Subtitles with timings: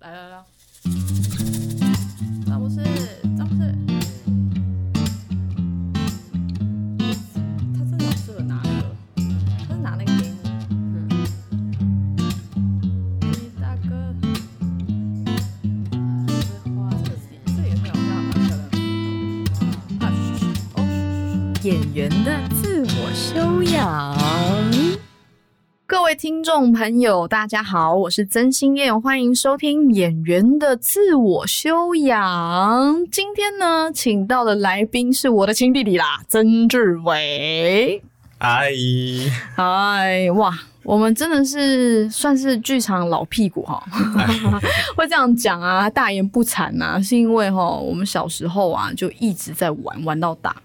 [0.00, 0.44] 来来来，
[26.18, 32.96] 听众朋友，大家好，我是曾心燕，欢迎收听《演员的自我修养》。
[33.08, 38.02] 今天呢，请到的来宾是我的亲弟弟啦，曾志伟。
[38.38, 40.52] 阿姨，哎，哇，
[40.82, 43.80] 我们真的是算是剧场老屁股哈，
[44.98, 50.56] 会这样讲啊，大言不惭呐，是因为哈，我们小时候啊就一直在玩，玩到大。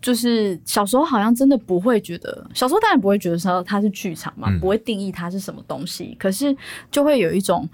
[0.00, 4.58] 就是小时候好像真的不会觉得，小时候当然不会觉得说它是剧场嘛，嗯。
[4.60, 6.56] 不会定义它是什么东西，可是
[6.90, 7.68] 就会有一种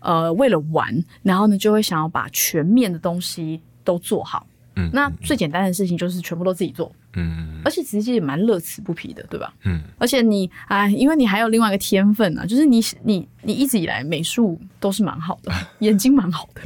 [0.00, 4.46] 呃，为了玩，然后呢就会想要把全面的东西都做好。
[4.76, 9.52] 嗯那最简单的事情就是全部都自己做，嗯而且其实也蛮乐此不疲的，对吧？
[9.64, 16.62] 嗯，而且你啊，因为你还有另外一个天分啊，就是你你你一直以来美术都是蛮好的， 眼睛蛮好的。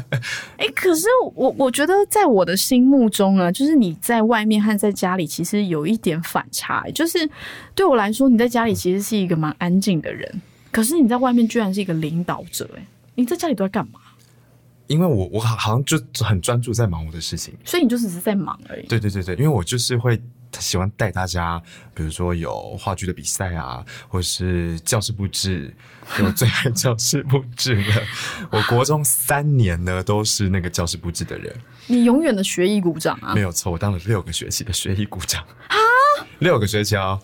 [0.58, 7.28] 哎、可是我我觉得在我的心目中啊，就是你在外面和在家里其实有一点反差、欸就是
[7.74, 14.00] 对我来说，你在家里其实是一个蛮安静的人，可是你在外面居然是一个领导者、哎，你在家里都在干嘛？
[14.86, 17.54] 因为我我好好像就很专注在忙我的事情。
[17.64, 18.86] 所以你就只是在忙而已。
[18.86, 20.20] 对对对对，因为我就是会
[20.58, 21.60] 喜欢带大家，
[21.94, 25.74] 比如说有话剧的比赛啊，或是教室布置，
[26.22, 28.02] 我最爱教室布置了。
[28.50, 31.54] 我国中三年呢都是那个教室布置的人，
[31.86, 33.40] 你永远的学艺鼓掌啊没！
[33.40, 35.76] 有错，我当了六个学期的学艺股长啊，
[36.38, 37.20] 六个学期哦，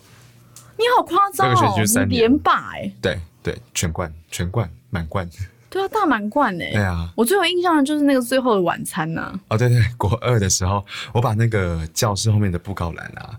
[0.76, 5.28] 你好夸张六个学期哦，就是三年霸哎、对对，全冠全冠满贯，
[5.70, 7.08] 对啊，大满贯哎、对啊。
[7.16, 13.38] 我最有印象的就是那个最后的晚餐呐、哦，对对，国二的时候，我把那个教室后面的布告栏啊，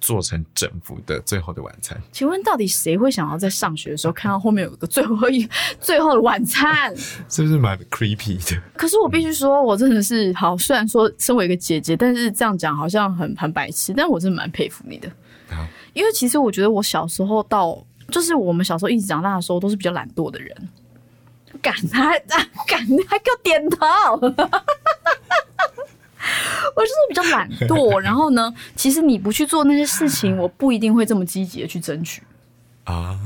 [0.00, 1.96] 做成整幅的《最后的晚餐》。
[2.10, 5.46] 请问到底谁会想要在上学的时候看到后面有个最后一
[5.78, 6.96] 最后的晚餐？
[7.28, 8.58] 是不是蛮 creepy 的？
[8.74, 15.10] 可是我必须说，我真的是好，虽然说身为一个姐姐，但是这样讲好像很很白痴，但我真的蛮佩服你的，
[15.50, 17.76] 好因为其实我觉得我小时候到，
[18.10, 20.56] 就是我们小时候一直长大的时候，都是比较懒惰的人。
[21.60, 22.10] 敢他
[22.66, 23.86] 敢还给我点头，
[24.20, 24.28] 我
[26.82, 27.98] 就是比较懒惰。
[28.00, 32.22] 然后呢，其实你不去做那些事情，我不一定会这么积极的去争取。
[32.84, 33.18] 啊，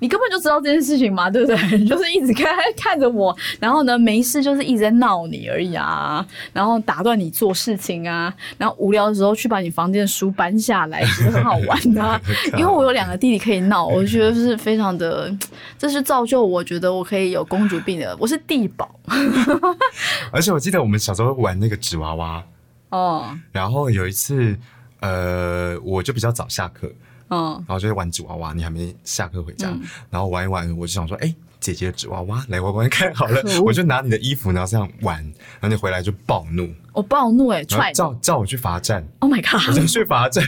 [0.00, 1.78] 你根本就知道这件事情嘛，对不对？
[1.78, 12.20] 你 就是一直看看着我，然后呢，没事就是一直在闹你而已啊，然后打断你做事情啊，然后无聊的时候去把你房间的书搬下来，其实很好玩的、 啊。
[12.56, 15.32] 因为我有两个弟弟可以闹，我觉得是非常的，
[15.78, 18.90] 这是造就我觉得我可以有公主病的，我是地宝
[20.32, 22.42] 而且我记得我们小时候玩那个纸娃娃，
[22.90, 24.56] 哦，然后有一次，
[25.00, 26.90] 呃，我就比较早下课，
[27.30, 27.54] 嗯。
[27.66, 29.80] 然后就会玩纸娃娃，你还没下课回家，嗯。
[30.10, 35.22] 然后玩一玩，我就想说，哎、姐姐的纸娃娃，来玩玩看好了， 我就拿你的衣服，然后这样玩，
[35.60, 39.76] 然后你回来就暴怒，我暴怒哎、欸，踹叫叫我去罚站，！Oh my god！
[39.78, 40.44] 我去罚站，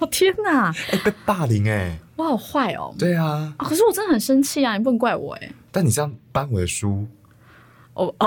[0.00, 2.94] 哦 天哪，哎、被霸凌哎、我好坏哦。
[2.98, 4.76] 对啊，啊可是我真的很生气啊！
[4.76, 7.06] 你不能怪我哎、但你这样搬我的书，
[8.06, 8.26] 哦 哦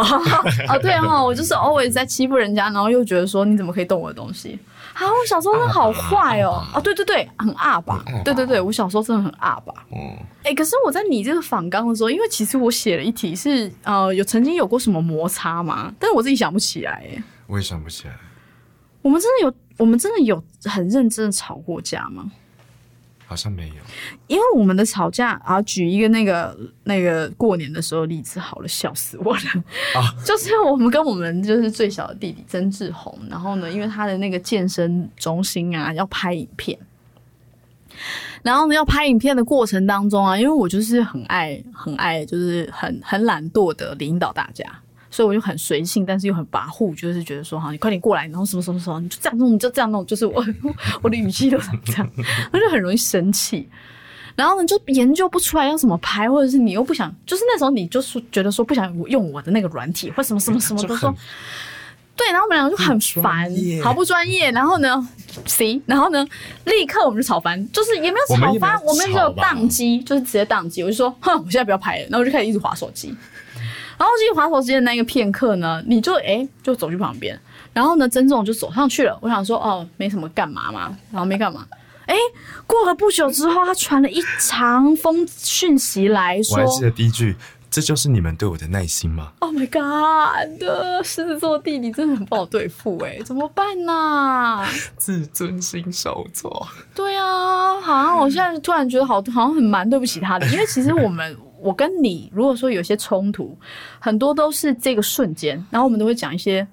[0.70, 4.59] 哦，对哦、我就是 always 在欺负人家，然后又觉得说你怎么可以动我的东西？
[4.94, 6.62] 啊，我小时候真的好坏哦！
[6.74, 8.24] 啊，对对对，很阿吧很阿吧？
[8.26, 9.74] 对对对，我小时候真的很阿吧？
[9.92, 9.98] 嗯，
[10.44, 15.92] 哎，可是我在你这个访纲的时候，因为其实我写了一题是呃有曾经有过什么摩擦吗？
[15.98, 17.24] 但是我自己想不起来哎。
[17.48, 18.14] 我也想不起来。
[19.02, 22.30] 我们真的有，我们真的有很认真的吵过架吗？
[23.31, 23.75] 好像没有，
[24.28, 26.53] 因为我们的吵架啊，举一个那个
[26.84, 29.42] 那个过年的时候例子好了，笑死我了。
[29.96, 36.78] 啊 就是我们跟我们就是最小的弟弟曾志宏，然后呢，因为他的那个健身中心啊要拍影片，
[38.44, 44.66] 然后呢要拍影片的过程当中啊，因为我就是很爱很爱，就是很很懒惰的领导大家。
[45.11, 50.43] 所以我就很随性，但是又很跋扈，就是觉得说，哈，你快点过来，然后什么什么什么，你就这样弄，你就这样弄，就是我
[51.03, 52.09] 我的语气都是这样，
[52.52, 53.69] 我就很容易生气。
[54.34, 61.13] 然后呢，就研究不出来要怎么拍，或者是你又不想，就是那时候你就是觉得说不想用我的那个软体，或什么什么什么都说，
[62.16, 63.52] 对，然后我们两个就很烦
[63.84, 64.49] 好不专业。
[64.52, 65.05] 然后呢
[65.46, 66.25] 行然后呢，
[66.63, 70.81] 立刻我们就吵翻，就是也没有我们也没有吵翻，我们只有宕机，就是直接宕机。
[70.81, 73.13] 我就说，哼，我现在不要拍了，然后我就开始一直划手机。
[74.02, 77.40] 然后继续划手机的那个片刻呢，你就哎就走去旁边，
[77.72, 79.16] 然后呢，曾总就走上去了。
[79.22, 81.64] 我想说，哦，没什么干嘛嘛，然后没干嘛。
[82.08, 82.16] 哎，
[82.66, 87.36] 过了不久之后，他传了一长封讯息来说我还，记得第一句
[87.70, 90.59] 这就是你们对我的耐心吗？Oh my god！
[90.59, 94.66] 的狮子座弟弟真的很不好对付哎、怎么办呢、
[94.97, 96.68] 自尊心受挫。
[96.96, 103.58] 对啊，好像我现在突然觉得好，好像很蛮对不起他的，因为其实我们，我跟你如果说有些冲突，
[103.99, 106.67] 很多都是这个瞬间，然后我们都会讲一些，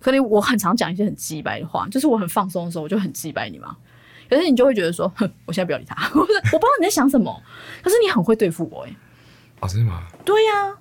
[0.00, 3.76] 可能我很常讲一些很鸡白的话，就是我很放松的时候，我就很鸡白你嘛。
[4.28, 7.42] 可是你就会觉得说，哼， 我现在不要理他，我不知我不知道你在想什么，
[7.82, 8.96] 可是你很会对付我、欸，
[9.60, 10.02] 哦，真的吗？
[10.24, 10.76] 对呀、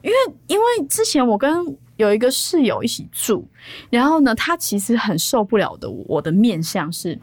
[0.00, 0.16] 因为
[0.46, 1.52] 因为之前我跟
[1.96, 3.46] 有一个室友一起住，
[3.90, 7.18] 然后呢，他其实很受不了的我的面相是，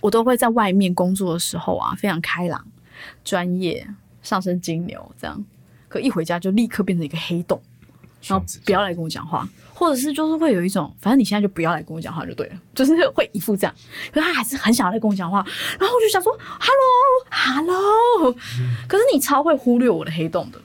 [0.00, 2.64] 我都会在外面工作的时候啊，非常开朗、
[3.24, 3.84] 专业、
[4.22, 5.44] 上升金牛这样，
[5.88, 7.60] 可一回家就立刻变成一个黑洞，
[8.26, 13.74] 然后不要来跟我讲话，或者是就是会有一种，反正你现在就不要来跟我讲话就对了， 就是会一副这样，
[14.12, 15.44] 可是他还是很想要来跟我讲话，
[15.78, 18.32] 然后我就想说，hello，hello，
[18.86, 20.60] 可是你超会忽略我的黑洞的。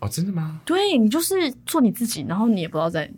[0.00, 0.60] 哦，真的吗？
[0.66, 3.10] 对你就是做你自己，然后你也不知道在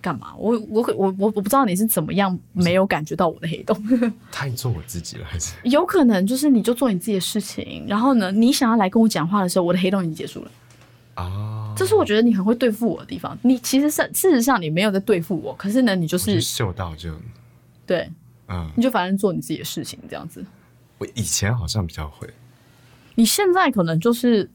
[0.00, 0.34] 干嘛。
[0.36, 3.76] 我我我我我不知道你是怎么样没有感觉到我的黑洞，
[4.32, 5.54] 太做我自己了，还是？
[5.68, 10.50] 有可能就是你就做你自己的事情，然后呢，你想要来跟我讲话的时候，我的黑洞已经结束了。
[11.14, 13.38] 啊，这是我觉得你很会对付我的地方。
[13.42, 17.10] 你其实是事实上你没有在对付我，可是呢，你就是嗅到就，
[17.86, 18.10] 对，
[18.48, 20.44] 嗯，你就反正做你自己的事情这样子。
[20.98, 22.28] 我以前好像比较会，
[23.14, 24.48] 你现在可能就是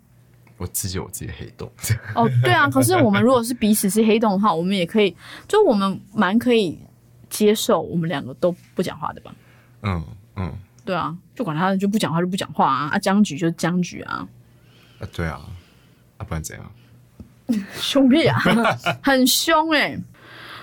[0.62, 1.68] 我自己有自己的黑洞。
[2.14, 2.70] 哦，对啊。
[2.72, 5.16] 可是我们如果是彼此是黑洞的话，我们也可以，
[5.48, 6.78] 就我们蛮可以
[7.32, 9.34] 接受我们两个都不讲话的吧。
[9.82, 10.06] 嗯
[10.36, 10.54] 嗯，
[10.86, 14.28] 对啊，就管他就不讲话就不讲话啊，啊僵局就是僵局啊，
[15.00, 15.42] 啊对啊，
[16.18, 16.72] 啊不然怎样？
[17.76, 18.40] 凶屁啊，
[19.04, 19.98] 很凶哎、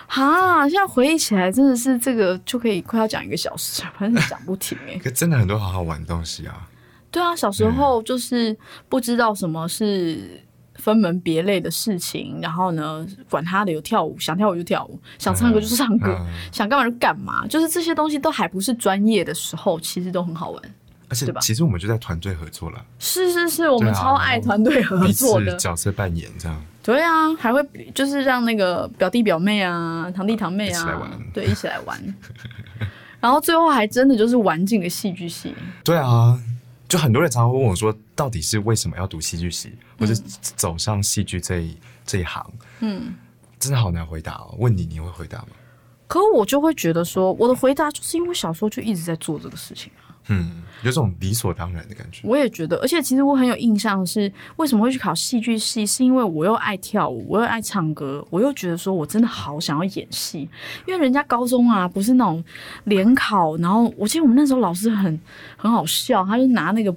[0.06, 6.66] 哈，现在回忆起来真的是这个就可以快要讲一个小时，反正讲不停哎、可真的很多好好玩的东西啊。
[7.10, 8.56] 对啊，小时候就是
[8.88, 10.40] 不知道什么是
[10.74, 20.62] 分门别类的事情，然后呢，管他的有跳舞，想跳舞就跳舞，想唱歌就唱歌，嗯想干嘛就干嘛，就是这些东西都还不是专业的时候，其实都很好玩。
[21.10, 25.52] 而且其实我们就在团队合作了，是是是，我们超爱团队合作的。
[25.52, 26.62] 此角色扮演这样。
[26.82, 31.98] 对啊，还会就是让那个表弟表妹啊、堂弟堂妹啊来玩，对，一起来玩。
[33.20, 35.54] 然后最后还真的就是玩进了戏剧系。
[35.82, 36.38] 对啊，
[36.88, 41.76] 就很多人常常会问我说，到底是为什么要读戏剧系，或者走上戏剧这一
[42.06, 42.50] 这一行？
[42.80, 43.14] 嗯，
[43.58, 44.54] 真的好难回答哦。
[44.58, 45.48] 问你，你会回答吗？
[46.06, 50.07] 可我就会觉得说，我的回答就是因为小时候就一直在做这个事情啊。
[50.28, 52.20] 嗯，有种理所当然的感觉。
[52.24, 60.48] 我也觉得，而且其实我很有印象是为什么会去考戏剧系，是因为我又爱跳舞，我又爱唱歌，我又觉得说我真的好想要演戏，
[60.86, 62.44] 因为人家高中啊不是那种
[62.84, 65.20] 联考，然后我记得我们那时候老师很
[65.56, 66.94] 很好笑，他就拿那个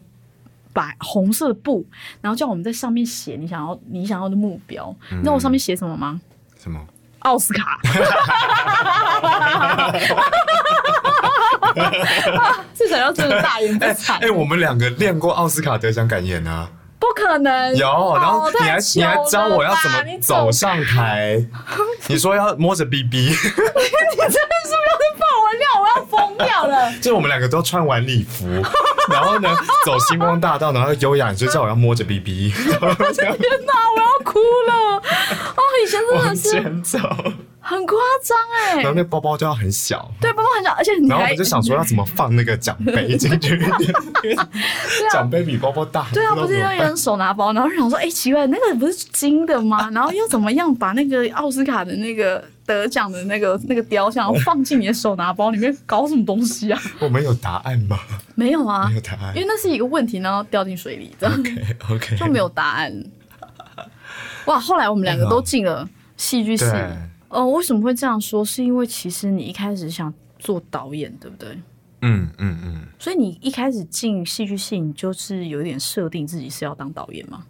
[0.74, 1.86] 白红色的布，
[2.22, 6.20] 然后叫我们在上面写你想要你想要的目标，你知道我上面写什么吗？
[6.58, 6.80] 什么？
[7.20, 7.80] 奥斯卡。
[12.74, 14.18] 这才叫真的大言不惭。
[14.22, 16.68] 哎、我们两个练过奥斯卡得奖感言啊，
[17.00, 21.44] 不可能有，然后哦你还、你还教我要怎么走上台，
[22.08, 23.58] 你说要摸着 BB， 你真的是
[24.20, 26.92] 不是要是爆我料，我要疯掉了。
[27.02, 28.46] 就我们两个都穿晚礼服，
[29.12, 29.50] 然后呢
[29.86, 32.88] 走星光大道，然后优雅，你就叫我要摸着 BB，天哪，
[33.96, 34.98] 我要哭了！
[35.56, 37.00] 哦，以前真往的是前走，
[37.72, 40.12] 很夸张哎然后，那包包就要很小。
[40.20, 43.60] 对，包包很小，而且然后我就想说要怎么放那个奖杯进去，
[45.12, 46.06] 奖杯比包包大。
[46.14, 49.90] 对啊，不是要有人手拿包，然后就想说，哎、奇怪，那个不是金的吗？
[49.94, 56.82] 然后又怎么样把那个奥斯卡的那个得奖的那个那个雕像放进你的手拿包里面，搞什么东西啊？
[57.00, 58.00] 我们有答案吗？
[58.36, 59.48] 没有啊没，有答案因为。
[59.48, 63.04] 那是一个问题，然后掉进水里，这样 OK OK，就没有答案。
[64.46, 66.66] 哇，后来我们两个都进了戏剧系。
[67.32, 68.44] 对，呃，为什么会这样说？
[68.44, 71.50] 是因为其实你一开始想做导演，对不对？
[72.04, 77.44] 嗯嗯嗯，所以你一开始进戏剧系，你就是有一点设定自己是要当导演吗？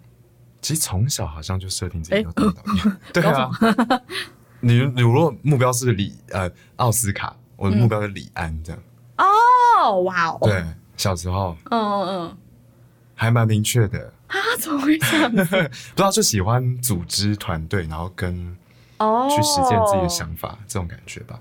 [0.62, 2.98] 其实从小好像就设定自己哎要当导演。
[3.14, 3.50] 对啊，
[4.60, 8.82] 你你如果目标是李呃奥斯卡，我的目标是李安这样。
[9.18, 10.64] 哦，哇哦，对，
[10.98, 12.38] 小时候嗯嗯嗯，
[13.16, 15.44] 还蛮明确的，啊，怎么会这样子？
[15.46, 18.56] 不知道就喜欢组织团队，然后跟
[19.02, 21.40] 哦，去实践自己的想法，这种感觉吧。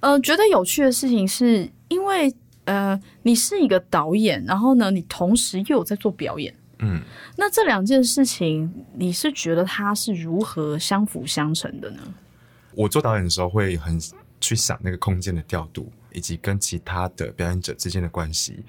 [0.00, 2.32] 呃，觉得有趣的事情是因为
[2.64, 6.54] 呃，你是一个导演，然后呢，你同时又有在做表演。
[6.78, 7.00] 嗯，
[7.36, 11.98] 那这两件事情，你是觉得它是如何相辅相成的呢？
[12.74, 13.98] 我做导演的时候会很
[14.40, 18.64] 去想那个空间的调度，以及跟其他的表演者之间的关系。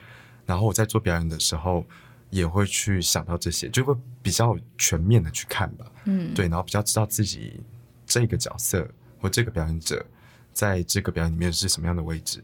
[0.48, 1.86] 然后我在做表演的时候，
[2.32, 5.86] 也会去想到这些，就会比较全面的去看吧。
[6.06, 7.62] 嗯，对，然后比较知道自己
[8.10, 8.86] 这个角色
[9.22, 10.06] 或这个表演者
[10.52, 12.44] 在这个表演里面是什么样的位置。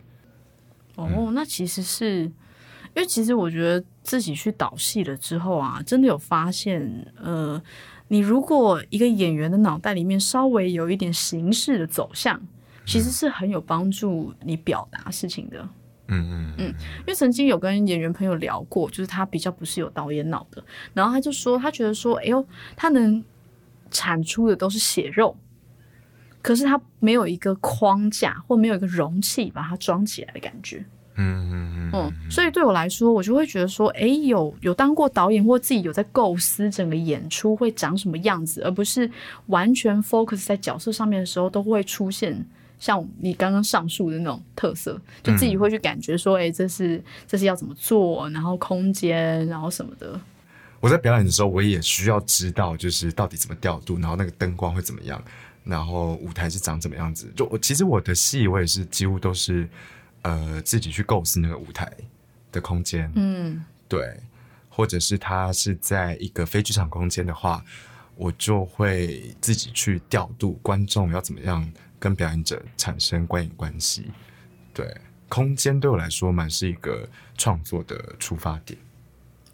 [0.96, 7.62] 哦，那其实是因为其实我觉得自己去导戏了之后啊，真的有发现，呃，
[8.08, 12.40] 你如果一个演员的脑袋里面稍微有一点形式的走向，
[12.86, 15.68] 其实是很有帮助你表达事情的。
[16.08, 16.68] 嗯嗯
[17.00, 23.22] 因为曾经有跟演员朋友聊过，就是他比较不是有导演脑的，然后他就说他觉得说，哎呦，他能
[23.90, 25.36] 产出的都是血肉，
[26.46, 30.78] 可是它没有一个框架或没有一个容器把它装起来的感觉。
[31.16, 39.10] 嗯嗯嗯嗯，所以对我来说，我就会觉得说，哎，有有当过导演或自己有在构思整个演出会长什么样子，而不是
[39.48, 42.46] 完全 focus 在角色上面的时候，都会出现
[42.78, 50.22] 像你刚刚上述的那种特色，就自己会去感觉说，哎，这是这是要怎么做，然后空间，然后什么的。
[50.80, 55.20] 我在表演的时候，我也需要知道，就是到底怎么调度，然后那个灯光会怎么样，
[55.66, 57.30] 然后舞台是长怎么样子。
[57.36, 59.68] 就我其实我的戏，我也是几乎都是
[60.22, 61.92] 呃自己去构思那个舞台
[62.52, 64.18] 的空间，嗯对，
[64.70, 67.64] 或者是它是在一个非剧场空间的话，
[68.16, 71.70] 我就会自己去调度观众要怎么样
[72.00, 74.12] 跟表演者产生观影关系。
[74.74, 74.96] 对，
[75.28, 78.80] 空间对我来说蛮是一个创作的出发点。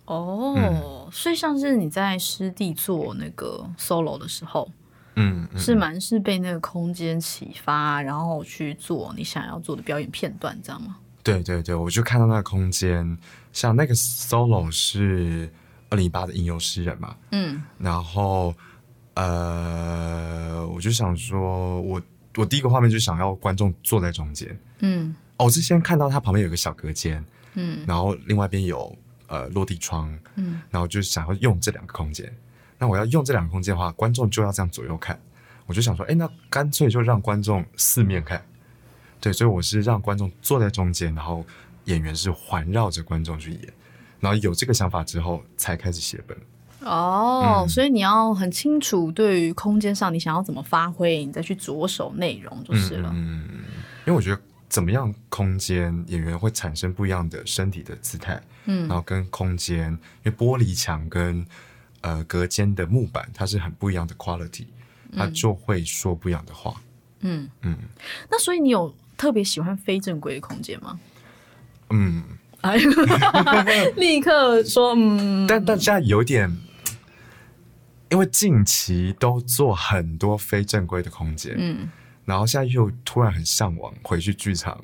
[0.05, 4.69] 哦，所以像是你在师弟做那个 solo 的时候，
[5.15, 10.97] 嗯，嗯是蛮是被那个空间启发，然后去做你想要做的表演片段，这样吗？
[11.23, 13.17] 对对对，我就看到那个空间，
[13.53, 15.47] 像那个 solo 是
[15.89, 18.53] 二零一八的吟游诗人嘛，嗯然后
[19.13, 22.01] 呃，我就想说，我
[22.37, 24.57] 我第一个画面就想要观众坐在中间。
[24.79, 32.33] 嗯哦，我是先看到他旁边有个小隔间，嗯然后另外一边有呃落地窗，嗯，然后就想要用这两个空间。
[32.81, 35.17] 那我要用这两个空间的话，观众就要这样左右看。
[35.67, 38.43] 我就想说，哎，那干脆就让观众四面看。
[39.19, 41.45] 对，所以我是让观众坐在中间，然后
[41.85, 43.73] 演员是环绕着观众去演。
[44.19, 46.35] 然后有这个想法之后，才开始写本。
[46.79, 53.11] 哦，嗯所以你要很清楚对于空间上你想要怎么发挥，你再去着手内容就是了。
[53.13, 53.47] 嗯，
[54.05, 59.91] 因为我觉得怎么样空间演员会产生不一样的身体的姿态，嗯然后跟空间，
[60.23, 61.45] 因为玻璃墙跟
[62.01, 64.65] 呃隔间的木板，它是很不一样的 quality，
[65.15, 66.81] 它就会说不一样的话。
[67.22, 67.77] 嗯，嗯。
[68.29, 71.00] 那所以你有特别喜欢非正规的空间吗？
[71.89, 72.24] 嗯，
[72.62, 72.77] 哎，
[73.98, 76.50] 立刻说嗯，但但现在有点，
[78.10, 81.89] 因为近期都做很多非正规的空间，嗯。
[82.25, 84.79] 然后现在又突然很向往回去剧场。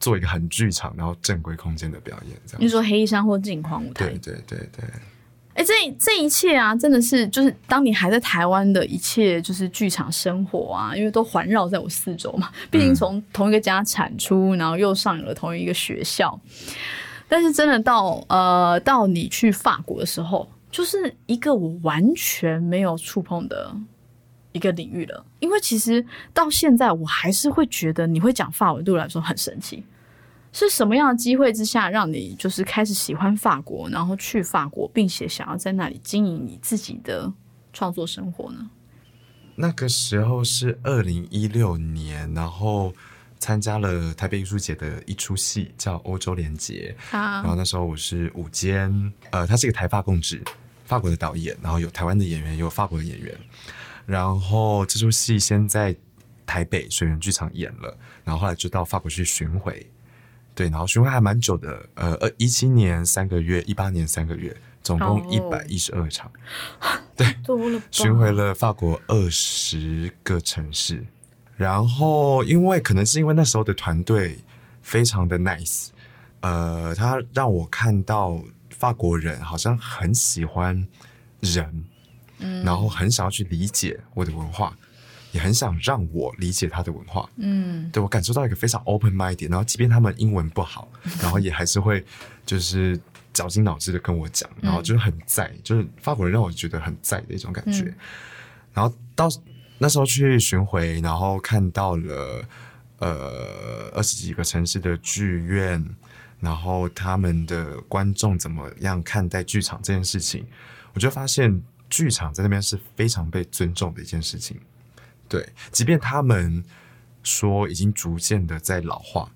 [0.00, 2.62] 做一个很剧场，然后正规空间的表演，这样。
[2.62, 4.04] 你说黑衣山或镜框舞台。
[4.04, 4.84] 对，对对对，
[5.54, 12.50] 哎、这这一切啊，真的是就是当你还在台湾的一切，就是剧场生活啊，因为都环绕在我四周嘛。
[12.70, 16.38] 毕竟从同一个家产出，然后又上了同一个学校。
[17.28, 23.72] 但是真的到呃到你去法国的时候，就是一个我完全没有触碰的
[24.50, 25.24] 一个领域了。
[25.38, 29.82] 因为其实到现在，我还是会觉得你会讲法文对我来说很神奇。
[30.54, 37.30] 是什么样的机会之下，让你就是开始喜欢法国，然后去法国，并且想要在那里经营你自己的
[37.72, 38.70] 创作生活呢？
[39.56, 42.94] 那个时候是二零一六年，然后
[43.40, 50.40] 参加了台北艺术节的一出戏叫《欧洲联结》，啊然后啊，那时候我是舞间，呃，他是一个台法共治，
[50.84, 53.36] 法国的导演，然后有台湾的演员，也有法国的演员，
[54.06, 55.94] 然后这出戏先在
[56.46, 59.84] 台北水源剧场演了，然后后来就到法国去巡回，
[60.54, 66.30] 对，然后巡回还蛮久的，呃，呃，一七年三个月，一八年三个月，总共一哦百一十二场。
[67.16, 67.26] 对
[67.90, 71.04] 巡回了法国二十个城市，
[71.56, 74.38] 然后因为可能是因为那时候的团队
[74.82, 75.88] 非常的 nice，
[76.40, 80.86] 呃，他让我看到法国人好像很喜欢
[81.40, 81.84] 人，
[82.38, 84.76] 嗯，然后很想要去理解我的文化，
[85.34, 90.88] 也很想让我理解他的文化，嗯对我感受到一个非常 open minded，然后即便他们英文不好，
[91.20, 92.04] 然后也还是会
[92.46, 92.98] 就是
[93.32, 97.82] 绞尽脑汁的跟我讲，然后就是很在，就是法国人让我觉得很在的一种感觉。
[97.82, 97.96] 嗯
[98.74, 99.28] 然后到
[99.78, 102.44] 那时候去巡回，然后看到了
[102.98, 105.84] 呃二十几个城市的剧院，
[106.40, 110.44] 然后他们的观众怎么样看待剧场这件事情，
[110.92, 114.60] 我就发现剧场在那边是非常被尊重的一件事情。
[115.34, 116.62] 对，即便他们
[117.24, 119.28] 说已经逐渐的在老化，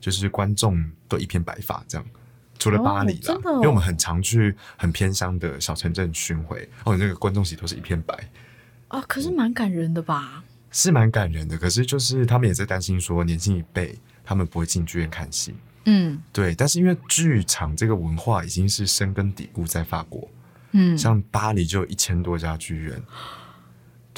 [0.00, 2.04] 就是观众都一片白发这样，
[2.58, 8.14] 除了巴黎啦，哦真的哦因为我们很常去很偏乡的小城镇巡回，哦，那个观众席都是一片白，
[8.88, 10.42] 啊，可是蛮感人的吧？
[10.72, 11.56] 是蛮感人的。
[11.56, 15.54] 可是就是他们也在担心说，年轻一辈他们不会进剧院看戏，
[15.84, 16.52] 嗯对。
[16.54, 20.28] 但是因为剧场这个文化已经是深根底固在法国，
[20.72, 23.00] 嗯，像巴黎就有一千多家剧院，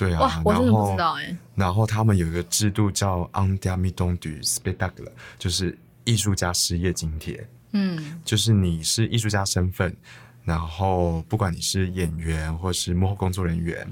[0.01, 7.47] 对啊哇，，我真的然后不知道哎、然后他们有一个制度叫 “en d a m i d o n du spectacle”，就是艺术家失业津贴。
[7.73, 9.95] 嗯就是你是艺术家身份，
[10.43, 13.87] 然后不管你是演员，或是幕后工作人员，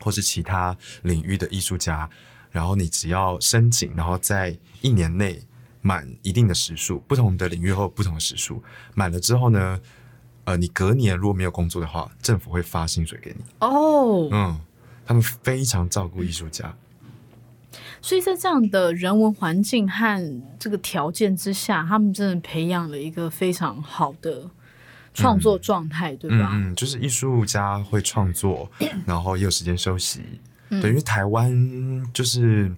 [0.00, 2.08] 或是其他领域的艺术家，
[2.52, 5.42] 然后你只要申请，然后在一年内
[5.82, 8.62] 满一定的时数，不同的领域或不同的时数，
[8.94, 9.80] 满了之后呢，
[10.44, 13.44] 呃，你隔年如果没有工作的话，政府会发薪水给你。
[13.58, 14.60] 哦，嗯，
[15.10, 16.72] 他们非常照顾艺术家。
[18.00, 24.48] 所以在这样的人文环境和这个条件之下，他们真的培养了一个非常好的
[25.12, 26.50] 创作状态，对吧？
[26.52, 28.70] 嗯嗯，就是艺术家会创作，
[29.04, 30.22] 然后也有时间休息。
[30.68, 31.52] 对，因为台湾
[32.14, 32.72] 就是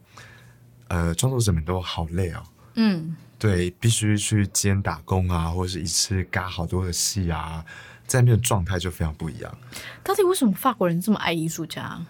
[0.89, 2.43] 呃，创作者们都好累哦。
[2.77, 7.63] 嗯对，必须去兼打工啊，或者是一次嘎好多的戏啊，
[8.07, 9.59] 在那边的状态就非常不一样。
[10.03, 12.01] 到底为什么法国人这么爱艺术家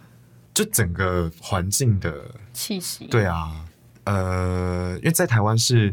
[0.55, 3.07] 就整个环境的，气息？
[3.07, 3.65] 对啊，
[4.05, 5.87] 呃，因为在台湾是，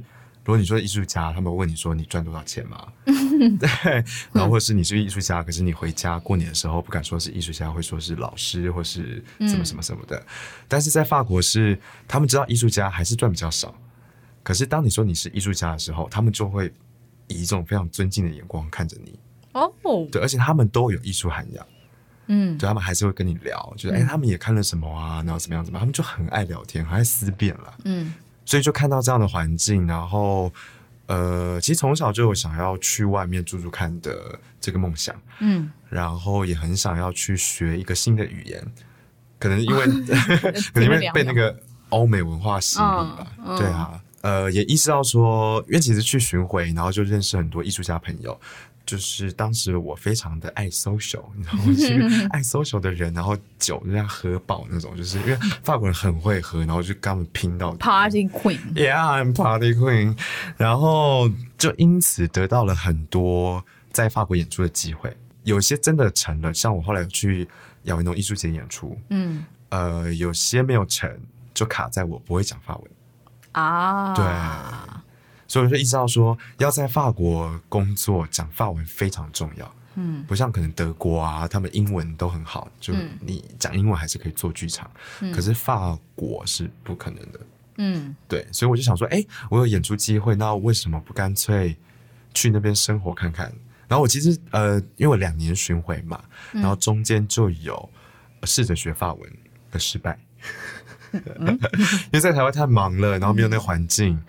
[0.44, 2.88] 如果你说艺术家，他们问你说你赚多少钱嘛？
[3.06, 10.22] 对，然后或者是你是艺术家，可是你回家过年的时候不敢说是艺术家，会说是老师或是什么什么什么的。
[10.68, 13.74] 但是在法国是，他们知道艺术家还是赚比较少，
[14.44, 16.74] 可是当你说你是艺术家的时候，他们就会
[17.28, 19.18] 以一种非常尊敬的眼光看着你。
[19.54, 19.72] 哦，
[20.12, 21.66] 对，而且他们都有艺术涵养，
[22.30, 22.58] 嗯。
[22.58, 27.74] 对他们还是会跟你聊，就是哎、他们也看了什么啊，然后怎么样怎么样，他们就很爱聊天，很爱思辨了。
[27.84, 28.14] 嗯。
[28.46, 30.52] 所以就看到这样的环境，然后
[31.06, 38.64] 呃，其实从小就有想要去外面住住看的这个梦想，嗯，然后也很想要去学一个新的语言，
[39.38, 39.86] 可能因为
[40.74, 41.56] 可能因为被那个
[41.90, 48.40] 欧美文化吸引吧，对啊，呃，也意识到说，因为其实去巡回，然后就认识很多艺术家朋友。
[48.90, 51.58] 就是当时我非常的爱 social，你知道
[52.18, 52.28] 吗？
[52.34, 60.18] 爱 social 的人，然后酒就要喝饱那种，就是因为法国人很会喝，然后就跟他们拼到 Party Queen，Yeah, I'm party queen。
[60.58, 67.48] 然后就因此得到了很多在法国演出的机会，有些真的成了，像我后来去
[67.84, 71.16] 亚维农艺术节演出，嗯呃，有些没有成，
[71.54, 72.92] 就卡在我不会讲法文。
[73.52, 74.26] 啊，对，
[75.50, 79.76] 所以我就意识到说，要在法国工作讲法文非常重要。
[79.96, 84.90] 嗯不像可能德国啊，他们英文都很好，就嗯你讲英文还是可以做剧场，
[85.34, 87.40] 可是法国是不可能的。
[87.78, 91.76] 嗯对，所以我就想说，哎、我有演出机会，那为什么不干脆
[92.34, 93.52] 去那边生活看看？
[93.88, 97.90] 然后我其实呃，因为我两年巡回嘛，然后中间就有
[98.42, 99.30] 呃试着学法文
[99.72, 100.18] 的失败，
[101.42, 104.22] 因为在台湾太忙了，然后没有那个环境，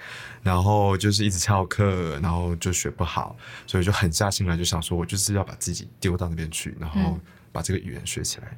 [0.42, 7.18] 然后就是一直翘课，然后就学不好，所以就狠下心来，就想说我就是要把自己丢到那边去，然后
[7.52, 8.56] 把这个语言学起来。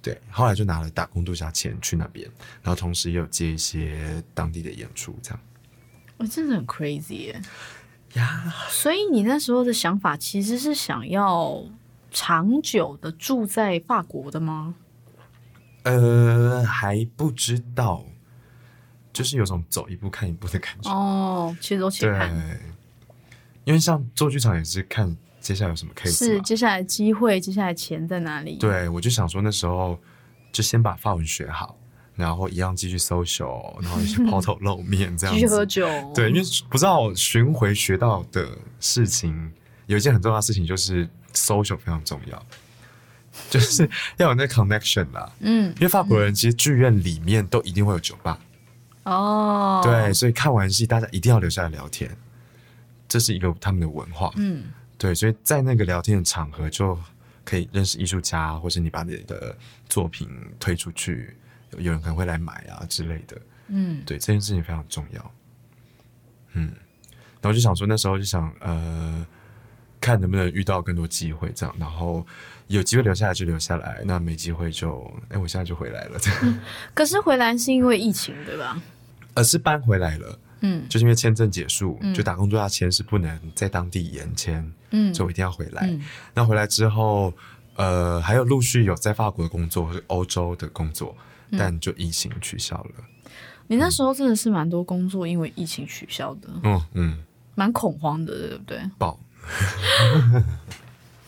[0.00, 2.24] 对，后来就拿了打工度假钱去那边，
[2.62, 5.40] 然后同时也有接一些当地的演出，这样
[6.16, 7.42] 我真的很 crazy 耶。
[8.14, 8.54] 呀。
[8.70, 11.62] 所以你那时候的想法其实是想要
[12.10, 14.76] 长久的住在法国的吗？
[15.88, 18.04] 呃，还不知道，
[19.12, 20.90] 就是有种走一步看一步的感觉。
[20.90, 22.60] 哦，且走且对看。，
[23.64, 26.16] 因为像做剧场也是看接下来有什么 case。
[26.16, 29.98] 是接下来机会，接下来钱在哪里？，对，我就想说那时候
[30.52, 31.78] 就先把法文学好，
[32.14, 35.40] 然后一样继续 social，然后一起抛头露面这样子。
[35.40, 35.86] 继续喝酒。
[36.14, 39.52] 对，因为不知道巡回学到的事情，
[39.86, 42.46] 有一件很重要的事情就是 social 非常重要，
[43.50, 45.32] 就是要有那 connection 啦。
[45.40, 48.38] 嗯，因为法国人其实剧院里面都一定会有酒吧，
[49.04, 52.10] 哦，对，，所以看完戏大家一定要留下来聊天，
[53.08, 54.32] 这是一个他们的文化。
[54.36, 54.64] 嗯
[54.98, 56.98] 对，所以在那个聊天的场合就
[57.44, 59.56] 可以认识艺术家，或是你把你的
[59.88, 61.36] 作品推出去，
[61.70, 63.40] 有有人可能会来买啊之类的。
[63.68, 65.32] 嗯对，这件事情非常重要。
[66.54, 66.72] 嗯，
[67.40, 69.24] 然后就想说，那时候就想，呃，
[70.00, 72.26] 看能不能遇到更多机会，这样，然后
[72.66, 76.58] 有机会留下来就留下来，那没机会就，哎，我现在就回来了，这样，
[76.94, 78.80] 可是回来是因为疫情，对吧？
[79.34, 85.86] 而是搬回来了，嗯就是因为签证结束，就打工度假签是不能在当地延签，嗯所以我一定要回来。
[85.86, 86.02] 嗯
[86.34, 87.32] 那回来之后，
[87.76, 91.16] 呃，还有陆续有在法国的工作或者欧洲的工作，
[91.50, 92.90] 嗯但就疫情取消了。
[93.68, 96.48] 你那时候真的是蛮多工作因为疫情取消的。
[96.64, 97.18] 嗯嗯，
[97.54, 98.80] 蛮恐慌的，对不对？
[98.98, 99.20] 爆，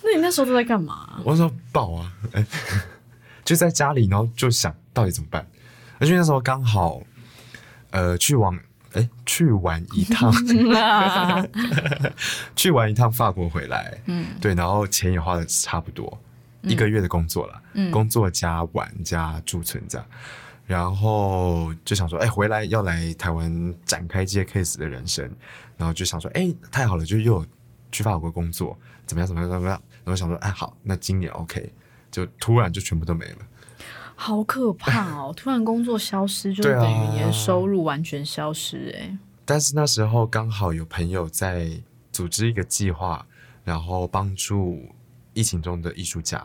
[0.02, 1.20] 那你那时候都在干嘛？
[1.24, 2.44] 我说爆啊，哎，
[3.44, 5.46] 就在家里，然后就想到底怎么办，
[5.98, 7.00] 而且那时候刚好，
[7.90, 8.58] 呃，去往
[8.92, 10.32] 哎去玩一趟，
[12.56, 16.18] 去玩一趟法国回来，嗯，对，然后钱也花的差不多，
[16.62, 20.06] 一个月的工作了，嗯，工作加玩加驻存这样，
[20.66, 25.30] 然后就想说，哎，回来要来台湾展开这些 case 的人生，
[25.76, 27.46] 然后就想说，哎，太好了，就又有
[27.92, 31.72] 去法国工作，怎么样怎么样怎么样，然后想说，哎，好，那今年 OK，
[32.10, 33.38] 就突然就全部都没了。
[34.14, 35.32] 好可怕哦！
[35.36, 41.70] 突然工作消失，就等于你的收入完全消失、哎，但是那时候刚好有朋友在
[42.12, 43.24] 组织一个计划，
[43.64, 44.84] 然后帮助
[45.32, 46.44] 疫情中的艺术家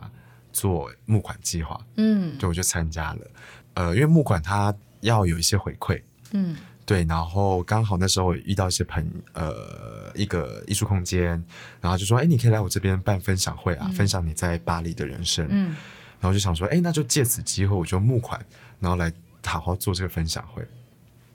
[0.53, 3.27] 做募款计划，嗯对，我就参加了。
[3.73, 11.43] 呃，因为募款它要有一些回馈，嗯对，然后刚好那时候遇到一些朋呃一个艺术空间，
[11.81, 15.47] 然后就说，哎，你可以来我这边办分享会啊，分享你在巴黎的人生。
[15.49, 15.75] 嗯
[16.21, 18.43] 然后就想说，哎，那就借此机会，我就募款，
[18.79, 19.11] 然后来
[19.45, 20.65] 好好做这个分享会。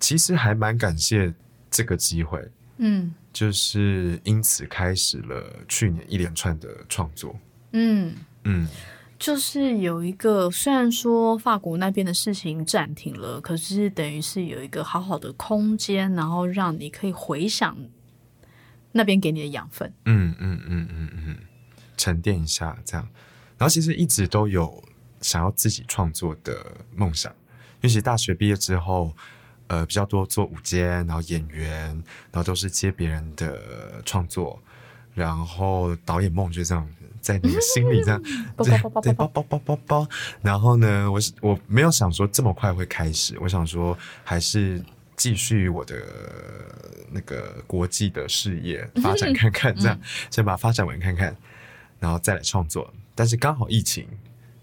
[0.01, 1.33] 其实还蛮感谢
[1.71, 2.43] 这个机会，
[2.79, 7.39] 嗯就是因此开始了去年一连串的创作。
[7.73, 8.13] 嗯，
[8.45, 8.67] 嗯，
[9.21, 17.77] 就是有一个，虽然说法国那边的事情暂停了，可是等于是有一个好好的空间，然后让你可以回想
[18.93, 19.93] 那边给你的养分。
[20.07, 21.37] 嗯嗯嗯嗯嗯，
[21.99, 23.07] 沉淀一下这样。
[23.59, 24.83] 然后其实一直都有
[25.21, 27.31] 想要自己创作的梦想，
[27.83, 29.15] 尤其大学毕业之后，
[29.67, 31.89] 呃，比较多做舞间，然后演员，
[32.33, 34.59] 然后都是接别人的创作，
[35.13, 38.23] 然后导演梦就这样子在你的心里这样，
[38.59, 40.09] 对包包包包对包包包包包。
[40.43, 44.83] 然后呢，我是我没有想说这么快会开始，我想说还是
[45.17, 45.97] 继续我的
[47.11, 51.37] 那个国际的事业发展看看，这样先把它发展完看看，
[51.99, 52.93] 然后再来创作。
[53.15, 54.09] 但是刚好疫情，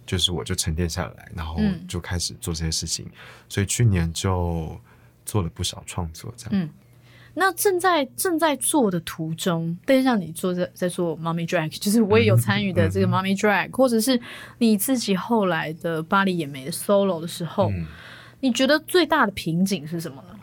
[0.06, 3.06] 就是我就沉淀下来，然后嗯就开始做这些事情，
[3.48, 4.80] 所以去年就
[5.26, 6.52] 做了不少创作，这样。
[6.54, 6.70] 嗯
[7.40, 14.20] 那正在正在做的途中，但是像你做在在做 Mommy Drag，就是我也有参与的这个 Mommy Drag，、或者是
[14.58, 17.86] 你自己后来的巴黎野莓的 solo 的时候，嗯
[18.40, 20.40] 你觉得最大的瓶颈是什么呢？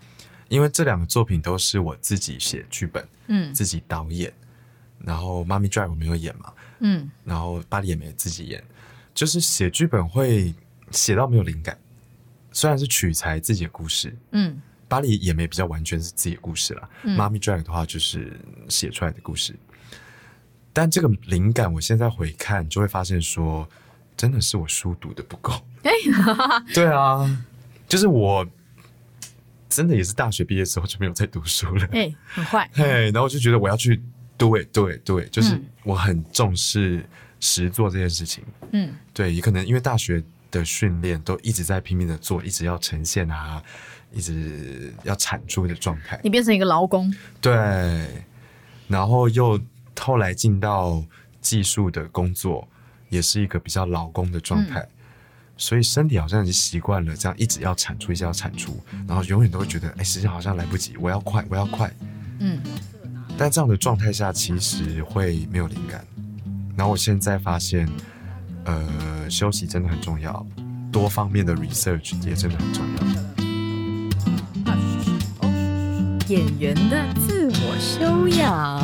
[0.49, 4.33] 因为这两个作品都是我自己写剧本、嗯自己导演，
[4.99, 8.63] 然后《妈咪 Drive》我没有演嘛，嗯然后巴黎也没自己演，
[9.13, 10.55] 就是写剧本会
[10.93, 11.77] 写到没有灵感。
[12.53, 14.63] 虽然是取材自己的故事，嗯
[14.95, 16.89] 巴黎也没比较完全是自己的故事啦。
[17.03, 19.53] 嗯妈咪 Drag 的话就是写出来的故事，
[20.73, 23.69] 但这个灵感我现在回看就会发现说，
[24.17, 25.53] 真的是我书读的不够。
[25.83, 25.91] 哎、
[26.73, 27.45] 对啊，
[27.89, 28.47] 就是我
[29.69, 31.89] 真的也是大学毕业之后就没有再读书了。
[31.91, 34.01] 哎、很坏，嘿，然后我就觉得我要去
[34.39, 37.05] do it do it do it，就是嗯我很重视
[37.41, 38.45] 实做这件事情。
[38.71, 40.23] 嗯对，也可能因为大学
[40.59, 43.63] 的训练都一直在拼命的做，一直要呈现啊，
[44.13, 46.21] 一直要产出的状态。
[46.23, 47.53] 你变成一个劳工，对，
[48.87, 49.61] 然后又
[49.99, 51.03] 后来进到
[51.41, 52.67] 技术的工作，
[53.09, 54.87] 也是一个比较劳工的状态。
[55.57, 61.93] 所以身体好像已经习惯了这样一直要产出，一直要产出，然后永远都会觉得，哎，时间好像来不及，我要快，我要快。
[62.39, 62.61] 嗯
[63.37, 66.05] 但这样的状态下，其实会没有灵感。
[66.77, 67.89] 然后我现在发现，
[68.65, 70.47] 呃，休息真的很重要，
[70.91, 73.03] 多方面的 research 也真的很重要。
[76.29, 78.83] 演员的自我修养。